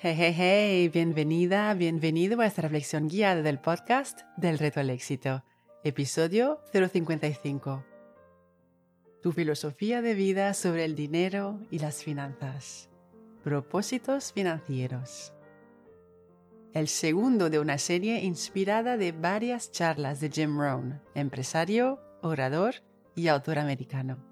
Hey, 0.00 0.14
hey, 0.16 0.34
hey, 0.36 0.88
bienvenida, 0.90 1.74
bienvenido 1.74 2.40
a 2.40 2.46
esta 2.46 2.62
reflexión 2.62 3.08
guiada 3.08 3.42
del 3.42 3.58
podcast 3.58 4.20
del 4.36 4.56
reto 4.56 4.78
al 4.78 4.90
éxito, 4.90 5.42
episodio 5.82 6.60
055. 6.72 7.84
Tu 9.20 9.32
filosofía 9.32 10.00
de 10.00 10.14
vida 10.14 10.54
sobre 10.54 10.84
el 10.84 10.94
dinero 10.94 11.58
y 11.72 11.80
las 11.80 12.04
finanzas. 12.04 12.88
Propósitos 13.42 14.32
financieros. 14.32 15.32
El 16.74 16.86
segundo 16.86 17.50
de 17.50 17.58
una 17.58 17.78
serie 17.78 18.20
inspirada 18.22 18.96
de 18.98 19.10
varias 19.10 19.72
charlas 19.72 20.20
de 20.20 20.30
Jim 20.30 20.60
Rohn, 20.60 21.02
empresario, 21.16 21.98
orador 22.22 22.76
y 23.16 23.26
autor 23.26 23.58
americano. 23.58 24.27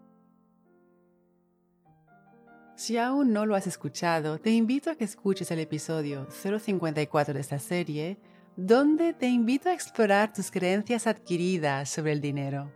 Si 2.76 2.98
aún 2.98 3.32
no 3.32 3.46
lo 3.46 3.54
has 3.54 3.66
escuchado, 3.66 4.38
te 4.38 4.50
invito 4.50 4.90
a 4.90 4.96
que 4.96 5.04
escuches 5.04 5.50
el 5.50 5.60
episodio 5.60 6.28
054 6.30 7.32
de 7.32 7.40
esta 7.40 7.58
serie, 7.58 8.18
donde 8.54 9.14
te 9.14 9.28
invito 9.28 9.70
a 9.70 9.72
explorar 9.72 10.34
tus 10.34 10.50
creencias 10.50 11.06
adquiridas 11.06 11.88
sobre 11.88 12.12
el 12.12 12.20
dinero. 12.20 12.70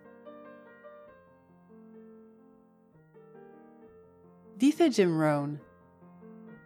Dice 4.57 4.91
Jim 4.91 5.21
Rohn, 5.21 5.61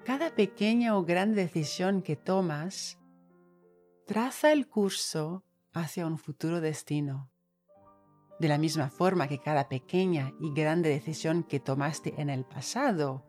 cada 0.04 0.32
pequeña 0.32 0.96
o 0.96 1.04
gran 1.04 1.34
decisión 1.34 2.02
que 2.02 2.14
tomas 2.14 3.00
traza 4.06 4.52
el 4.52 4.68
curso 4.68 5.42
hacia 5.72 6.06
un 6.06 6.18
futuro 6.18 6.60
destino. 6.60 7.33
De 8.38 8.48
la 8.48 8.58
misma 8.58 8.88
forma 8.90 9.28
que 9.28 9.38
cada 9.38 9.68
pequeña 9.68 10.32
y 10.40 10.52
grande 10.52 10.88
decisión 10.88 11.44
que 11.44 11.60
tomaste 11.60 12.20
en 12.20 12.30
el 12.30 12.44
pasado 12.44 13.24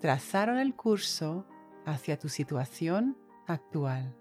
trazaron 0.00 0.58
el 0.58 0.74
curso 0.74 1.46
hacia 1.86 2.18
tu 2.18 2.28
situación 2.28 3.16
actual. 3.46 4.16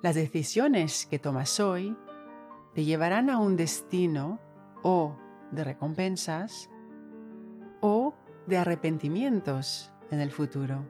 Las 0.00 0.14
decisiones 0.14 1.06
que 1.06 1.18
tomas 1.18 1.58
hoy 1.58 1.96
te 2.74 2.84
llevarán 2.84 3.30
a 3.30 3.38
un 3.38 3.56
destino 3.56 4.38
o 4.84 5.16
de 5.50 5.64
recompensas 5.64 6.70
o 7.80 8.14
de 8.46 8.58
arrepentimientos 8.58 9.92
en 10.12 10.20
el 10.20 10.30
futuro. 10.30 10.84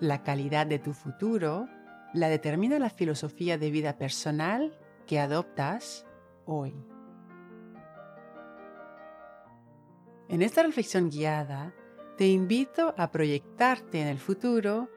La 0.00 0.24
calidad 0.24 0.66
de 0.66 0.80
tu 0.80 0.92
futuro 0.92 1.68
la 2.14 2.28
determina 2.28 2.78
la 2.78 2.90
filosofía 2.90 3.58
de 3.58 3.70
vida 3.70 3.98
personal 3.98 4.78
que 5.06 5.18
adoptas 5.18 6.06
hoy. 6.46 6.74
En 10.28 10.40
esta 10.40 10.62
reflexión 10.62 11.10
guiada, 11.10 11.74
te 12.16 12.28
invito 12.28 12.94
a 12.96 13.10
proyectarte 13.10 14.00
en 14.00 14.06
el 14.06 14.18
futuro, 14.18 14.88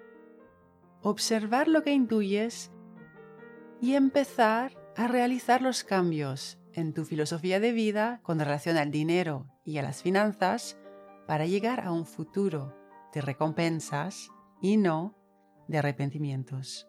observar 1.01 1.67
lo 1.67 1.83
que 1.83 1.91
intuyes 1.91 2.71
y 3.81 3.95
empezar 3.95 4.77
a 4.95 5.07
realizar 5.07 5.61
los 5.61 5.83
cambios 5.83 6.59
en 6.73 6.93
tu 6.93 7.05
filosofía 7.05 7.59
de 7.59 7.71
vida 7.71 8.19
con 8.21 8.39
relación 8.39 8.77
al 8.77 8.91
dinero 8.91 9.47
y 9.65 9.79
a 9.79 9.81
las 9.81 10.03
finanzas 10.03 10.77
para 11.25 11.47
llegar 11.47 11.81
a 11.81 11.91
un 11.91 12.05
futuro 12.05 12.77
de 13.13 13.21
recompensas 13.21 14.29
y 14.61 14.77
no 14.77 15.15
de 15.67 15.79
arrepentimientos. 15.79 16.87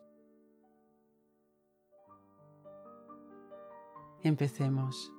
Empecemos. 4.23 5.13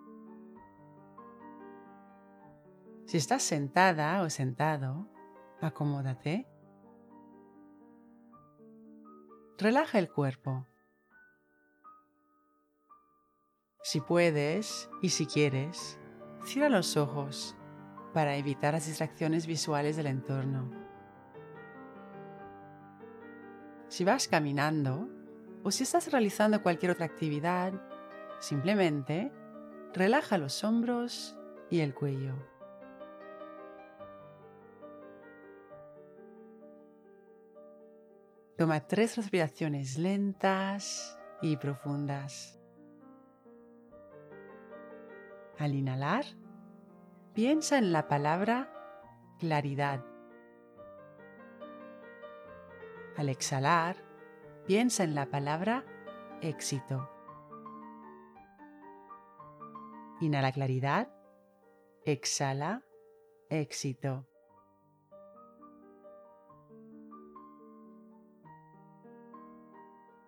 Si 3.05 3.17
estás 3.17 3.41
sentada 3.41 4.21
o 4.21 4.29
sentado, 4.29 5.07
acomódate. 5.61 6.47
Relaja 9.57 9.99
el 9.99 10.11
cuerpo. 10.11 10.67
Si 13.81 14.01
puedes 14.01 14.89
y 15.01 15.09
si 15.09 15.25
quieres, 15.25 15.99
cierra 16.43 16.69
los 16.69 16.97
ojos 16.97 17.55
para 18.13 18.35
evitar 18.35 18.73
las 18.73 18.85
distracciones 18.85 19.47
visuales 19.47 19.97
del 19.97 20.07
entorno. 20.07 20.69
Si 23.87 24.03
vas 24.03 24.27
caminando 24.27 25.09
o 25.63 25.71
si 25.71 25.83
estás 25.83 26.11
realizando 26.11 26.61
cualquier 26.61 26.91
otra 26.91 27.05
actividad, 27.05 27.73
Simplemente 28.39 29.31
relaja 29.93 30.37
los 30.37 30.63
hombros 30.63 31.37
y 31.69 31.81
el 31.81 31.93
cuello. 31.93 32.35
Toma 38.57 38.81
tres 38.87 39.15
respiraciones 39.15 39.97
lentas 39.97 41.17
y 41.41 41.57
profundas. 41.57 42.59
Al 45.57 45.75
inhalar, 45.75 46.25
piensa 47.33 47.77
en 47.77 47.91
la 47.91 48.07
palabra 48.07 48.69
claridad. 49.39 50.03
Al 53.17 53.29
exhalar, 53.29 53.97
piensa 54.65 55.03
en 55.03 55.15
la 55.15 55.25
palabra 55.25 55.83
éxito. 56.41 57.18
Inhala 60.21 60.51
claridad. 60.51 61.09
Exhala 62.05 62.83
éxito. 63.49 64.25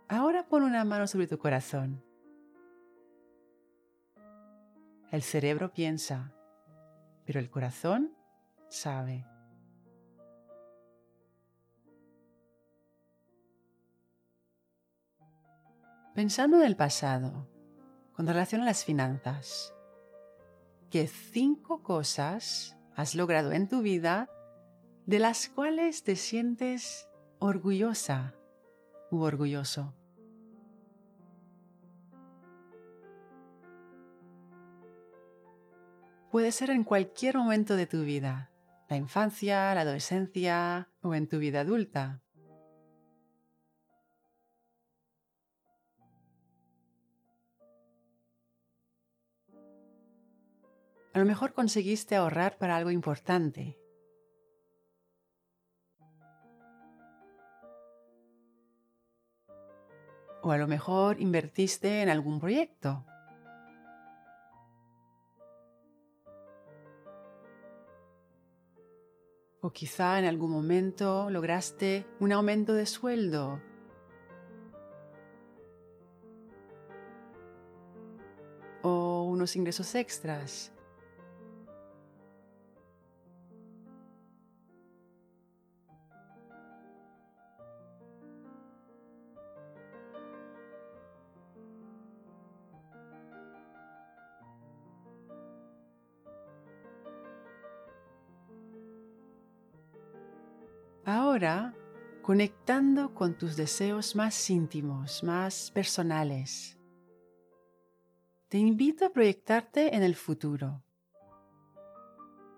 Ahora 0.08 0.48
pon 0.48 0.64
una 0.64 0.84
mano 0.84 1.08
sobre 1.08 1.28
tu 1.28 1.38
corazón. 1.38 2.04
El 5.12 5.22
cerebro 5.22 5.72
piensa, 5.74 6.34
pero 7.26 7.40
el 7.40 7.50
corazón 7.50 8.14
sabe. 8.70 9.26
Pensando 16.14 16.58
en 16.58 16.64
el 16.64 16.76
pasado, 16.76 17.48
con 18.14 18.28
relación 18.28 18.62
a 18.62 18.66
las 18.66 18.84
finanzas, 18.84 19.74
¿Qué 20.92 21.08
cinco 21.08 21.82
cosas 21.84 22.78
has 22.98 23.16
logrado 23.16 23.54
en 23.54 23.70
tu 23.70 23.82
vida 23.82 24.30
de 25.06 25.20
las 25.20 25.48
cuales 25.48 26.04
te 26.04 26.18
sientes 26.18 27.08
orgullosa 27.40 28.36
u 29.10 29.22
orgulloso. 29.22 29.96
Puede 36.30 36.52
ser 36.52 36.70
en 36.70 36.84
cualquier 36.84 37.38
momento 37.38 37.78
de 37.78 37.88
tu 37.88 38.04
vida, 38.04 38.52
la 38.90 38.98
infancia, 38.98 39.74
la 39.74 39.82
adolescencia 39.82 40.90
o 41.02 41.16
en 41.16 41.28
tu 41.28 41.40
vida 41.40 41.62
adulta. 41.62 42.22
A 51.14 51.20
lo 51.20 51.26
mejor 51.26 51.54
conseguiste 51.54 52.16
ahorrar 52.16 52.58
para 52.58 52.78
algo 52.78 52.90
importante. 52.90 53.78
O 60.42 60.52
a 60.52 60.58
lo 60.58 60.68
mejor 60.68 61.20
invertiste 61.20 62.02
en 62.02 62.10
algún 62.10 62.40
proyecto. 62.40 63.06
O 69.60 69.72
quizá 69.72 70.18
en 70.18 70.26
algún 70.26 70.50
momento 70.50 71.30
lograste 71.30 72.08
un 72.22 72.32
aumento 72.32 72.74
de 72.74 72.86
sueldo. 72.86 73.62
O 78.82 79.24
unos 79.24 79.58
ingresos 79.58 79.94
extras. 79.94 80.74
Ahora, 101.32 101.74
conectando 102.22 103.14
con 103.14 103.38
tus 103.38 103.56
deseos 103.56 104.18
más 104.18 104.50
íntimos, 104.50 105.24
más 105.24 105.72
personales, 105.72 106.78
te 108.50 108.58
invito 108.58 109.06
a 109.06 109.14
proyectarte 109.14 109.96
en 109.96 110.04
el 110.04 110.16
futuro. 110.16 110.84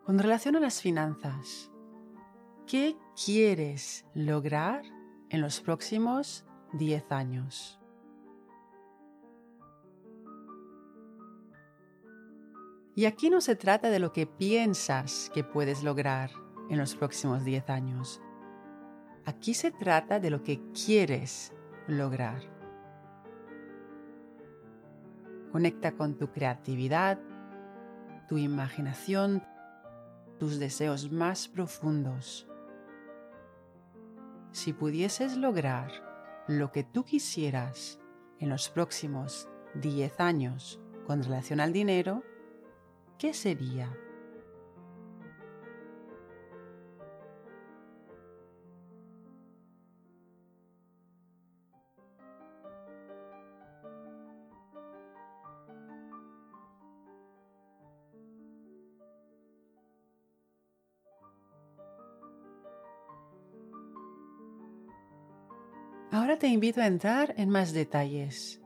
Con 0.07 0.17
relación 0.17 0.55
a 0.55 0.59
las 0.59 0.81
finanzas, 0.81 1.69
¿qué 2.65 2.97
quieres 3.23 4.07
lograr 4.15 4.81
en 5.29 5.41
los 5.41 5.61
próximos 5.61 6.43
10 6.73 7.11
años? 7.11 7.79
Y 12.95 13.05
aquí 13.05 13.29
no 13.29 13.39
se 13.39 13.55
trata 13.55 13.91
de 13.91 13.99
lo 13.99 14.11
que 14.11 14.25
piensas 14.25 15.29
que 15.31 15.43
puedes 15.43 15.83
lograr 15.83 16.31
en 16.71 16.79
los 16.79 16.95
próximos 16.95 17.45
10 17.45 17.69
años. 17.69 18.22
Aquí 19.25 19.53
se 19.53 19.71
trata 19.71 20.19
de 20.19 20.29
lo 20.29 20.43
que 20.43 20.61
quieres 20.71 21.53
lograr. 21.87 22.41
Conecta 25.51 25.93
con 25.93 26.17
tu 26.17 26.31
creatividad, 26.31 27.19
tu 28.27 28.37
imaginación, 28.37 29.43
tus 30.39 30.59
deseos 30.59 31.11
más 31.11 31.47
profundos. 31.47 32.47
Si 34.51 34.73
pudieses 34.73 35.37
lograr 35.37 35.91
lo 36.47 36.71
que 36.71 36.83
tú 36.83 37.05
quisieras 37.05 37.99
en 38.39 38.49
los 38.49 38.69
próximos 38.69 39.47
10 39.75 40.19
años 40.19 40.81
con 41.07 41.23
relación 41.23 41.61
al 41.61 41.71
dinero, 41.71 42.23
¿qué 43.17 43.33
sería? 43.33 43.95
Ahora 66.23 66.39
te 66.39 66.47
invito 66.47 66.79
a 66.79 66.87
entrar 66.87 67.33
en 67.35 67.49
más 67.49 67.73
detalles. 67.73 68.61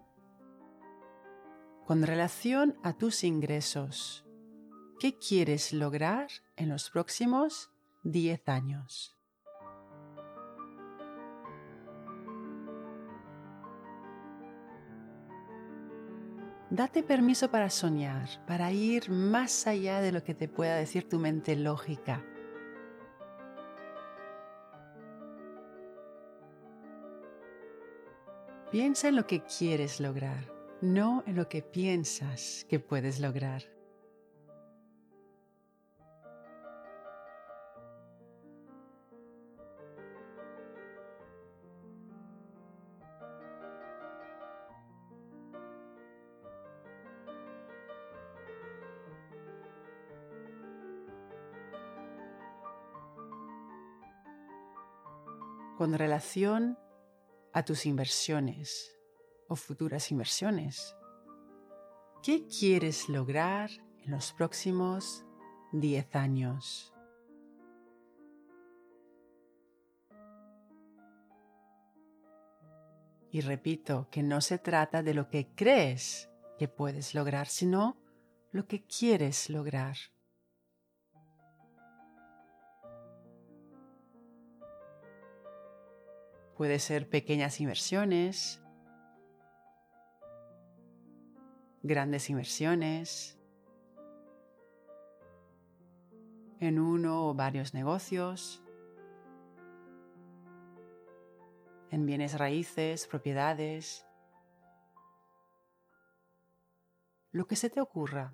Con 1.88 2.04
relación 2.04 2.76
a 2.84 2.94
tus 2.94 3.24
ingresos, 3.24 4.24
¿Qué 5.00 5.18
quieres 5.18 5.74
lograr 5.74 6.28
en 6.56 6.70
los 6.70 6.92
próximos 6.92 7.72
10 8.04 8.48
años? 8.48 9.18
Date 16.70 17.02
permiso 17.02 17.50
para 17.50 17.72
soñar, 17.72 18.30
para 18.46 18.72
ir 18.72 19.10
más 19.10 19.66
allá 19.66 20.00
de 20.02 20.12
lo 20.12 20.24
que 20.24 20.36
te 20.36 20.48
pueda 20.48 20.76
decir 20.76 21.10
tu 21.10 21.18
mente 21.18 21.56
lógica. 21.56 22.24
Piensa 28.78 29.08
en 29.08 29.16
lo 29.16 29.26
que 29.26 29.42
quieres 29.42 30.00
lograr, 30.00 30.54
no 30.84 31.24
en 31.26 31.36
lo 31.36 31.50
que 31.50 31.64
piensas 31.64 32.64
que 32.70 32.80
puedes 32.80 33.20
lograr. 33.20 33.64
con 55.78 55.94
relación 55.94 56.78
a 57.58 57.66
tus 57.66 57.88
inversiones 57.88 58.96
o 59.48 59.56
futuras 59.56 60.12
inversiones. 60.12 60.96
¿Qué 62.22 62.46
quieres 62.46 63.10
lograr 63.10 63.72
en 64.04 64.12
los 64.12 64.32
próximos 64.32 65.26
10 65.72 66.16
años? 66.16 66.94
Y 73.32 73.42
repito 73.42 74.08
que 74.12 74.22
no 74.22 74.40
se 74.40 74.60
trata 74.60 75.02
de 75.02 75.16
lo 75.16 75.28
que 75.28 75.48
crees 75.56 76.30
que 76.60 76.68
puedes 76.68 77.16
lograr, 77.16 77.48
sino 77.48 77.98
lo 78.52 78.68
que 78.68 78.86
quieres 78.86 79.50
lograr. 79.50 79.98
Puede 86.58 86.80
ser 86.80 87.08
pequeñas 87.08 87.62
inversiones, 87.62 88.60
grandes 91.84 92.32
inversiones, 92.32 93.38
en 96.60 96.80
uno 96.80 97.30
o 97.30 97.36
varios 97.36 97.76
negocios, 97.76 98.64
en 101.92 102.08
bienes 102.08 102.38
raíces, 102.40 103.06
propiedades, 103.06 104.08
lo 107.32 107.46
que 107.46 107.56
se 107.56 107.70
te 107.70 107.82
ocurra. 107.82 108.34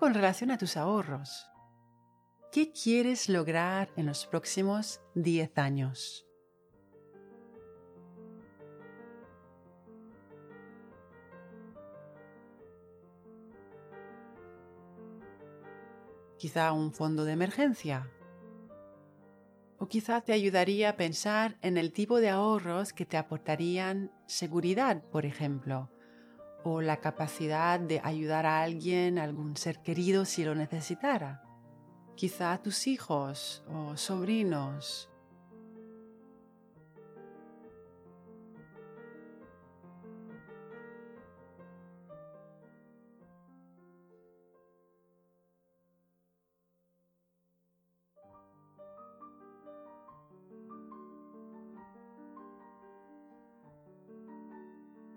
Con 0.00 0.12
relación 0.12 0.50
a 0.50 0.58
tus 0.58 0.76
ahorros. 0.76 1.46
¿Qué 2.52 2.72
quieres 2.72 3.28
lograr 3.28 3.90
en 3.96 4.06
los 4.06 4.26
próximos 4.26 5.00
10 5.14 5.56
años? 5.56 6.26
Quizá 16.38 16.72
un 16.72 16.92
fondo 16.92 17.24
de 17.24 17.32
emergencia. 17.32 18.10
O 19.78 19.86
quizá 19.86 20.20
te 20.20 20.32
ayudaría 20.32 20.90
a 20.90 20.96
pensar 20.96 21.56
en 21.62 21.78
el 21.78 21.92
tipo 21.92 22.20
de 22.20 22.30
ahorros 22.30 22.92
que 22.92 23.06
te 23.06 23.16
aportarían 23.16 24.12
seguridad, 24.26 25.02
por 25.04 25.24
ejemplo, 25.24 25.88
o 26.64 26.80
la 26.80 26.96
capacidad 26.96 27.78
de 27.78 28.00
ayudar 28.02 28.46
a 28.46 28.62
alguien, 28.62 29.18
algún 29.18 29.56
ser 29.56 29.80
querido 29.82 30.24
si 30.24 30.44
lo 30.44 30.54
necesitara. 30.54 31.42
Quizá 32.16 32.52
a 32.52 32.62
tus 32.62 32.86
hijos 32.86 33.64
o 33.68 33.96
sobrinos. 33.96 35.13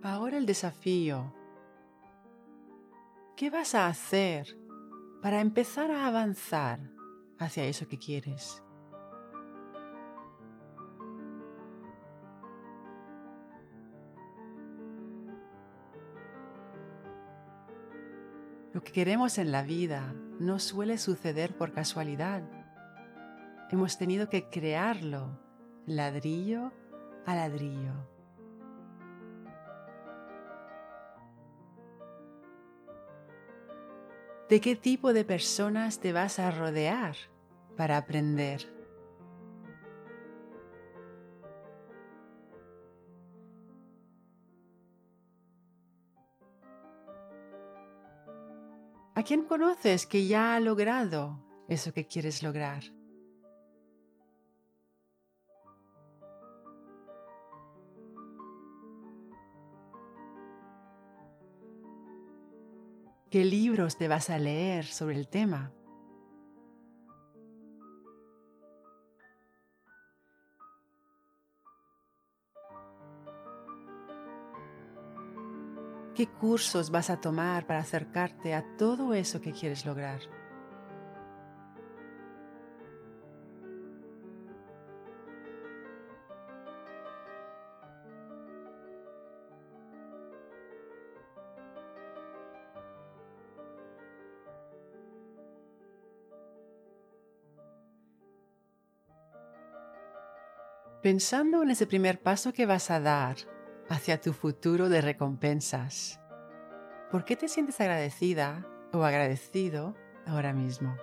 Ahora 0.07 0.37
el 0.37 0.45
desafío 0.45 1.33
¿Qué 3.35 3.49
vas 3.49 3.75
a 3.75 3.87
hacer 3.87 4.57
para 5.21 5.41
empezar 5.41 5.91
a 5.91 6.07
avanzar 6.07 6.79
hacia 7.39 7.65
eso 7.65 7.89
que 7.89 7.97
quieres? 7.97 8.63
Lo 18.73 18.81
que 18.81 18.93
queremos 18.93 19.37
en 19.37 19.51
la 19.51 19.63
vida 19.63 20.15
no 20.39 20.59
suele 20.59 20.97
suceder 20.99 21.57
por 21.57 21.73
casualidad. 21.73 22.43
Hemos 23.71 23.97
tenido 23.97 24.29
que 24.29 24.47
crearlo 24.49 25.37
ladrillo 25.85 26.71
a 27.25 27.35
ladrillo. 27.35 28.16
De 34.49 34.61
qué 34.61 34.75
tipo 34.75 35.13
de 35.13 35.25
personas 35.25 35.99
te 35.99 36.13
vas 36.13 36.39
a 36.39 36.51
rodear 36.51 37.15
para 37.75 37.97
aprender. 37.97 38.73
¿A 49.15 49.23
quién 49.23 49.43
conoces 49.45 50.05
que 50.05 50.27
ya 50.27 50.55
ha 50.55 50.59
logrado 50.59 51.43
eso 51.67 51.91
que 51.91 52.05
quieres 52.05 52.43
lograr? 52.43 52.96
¿Qué 63.29 63.43
libros 63.43 63.97
te 63.97 64.07
vas 64.07 64.29
a 64.29 64.37
leer 64.37 64.85
sobre 64.85 65.17
el 65.17 65.27
tema? 65.27 65.73
¿Qué 76.15 76.25
cursos 76.25 76.89
vas 76.89 77.09
a 77.09 77.19
tomar 77.19 77.67
para 77.67 77.79
acercarte 77.79 78.55
a 78.55 78.65
todo 78.77 79.13
eso 79.13 79.41
que 79.41 79.51
quieres 79.51 79.85
lograr? 79.85 80.21
Pensando 101.01 101.61
en 101.61 101.69
ese 101.69 101.85
primer 101.85 102.21
paso 102.21 102.53
que 102.53 102.65
vas 102.65 102.89
a 102.89 102.99
dar 102.99 103.37
hacia 103.87 104.19
tu 104.19 104.33
futuro 104.33 104.89
de 104.89 105.01
recompensas. 105.01 106.19
¿Por 107.11 107.23
qué 107.23 107.35
te 107.35 107.47
sientes 107.47 107.79
agradecida 107.79 108.65
o 108.91 109.03
agradecido 109.03 109.95
ahora 110.25 110.53
mismo? 110.53 110.97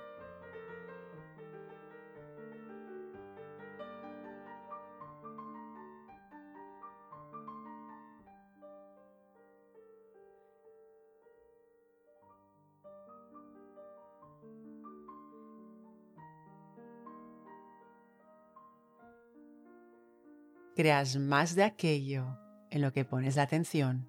Creas 20.75 21.17
más 21.17 21.55
de 21.55 21.65
aquello 21.65 22.39
en 22.71 22.83
lo 22.83 22.93
que 22.93 23.05
pones 23.05 23.37
la 23.37 23.43
atención. 23.43 24.09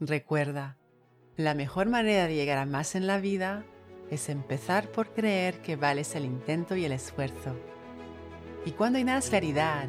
Recuerda, 0.00 0.76
la 1.36 1.54
mejor 1.54 1.88
manera 1.88 2.26
de 2.26 2.34
llegar 2.34 2.58
a 2.58 2.66
más 2.66 2.94
en 2.94 3.06
la 3.06 3.18
vida 3.18 3.64
es 4.10 4.28
empezar 4.28 4.90
por 4.90 5.14
creer 5.14 5.62
que 5.62 5.76
vales 5.76 6.14
el 6.14 6.24
intento 6.24 6.76
y 6.76 6.84
el 6.84 6.92
esfuerzo. 6.92 7.56
Y 8.66 8.72
cuando 8.72 8.98
inhalas 8.98 9.30
claridad 9.30 9.88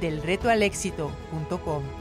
delretoalexito.com. 0.00 1.99